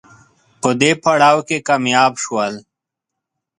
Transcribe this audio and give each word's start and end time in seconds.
په 0.61 0.69
دې 0.81 0.91
پړاو 1.03 1.39
کې 1.47 1.57
کامیاب 1.67 2.13
شول 2.23 2.53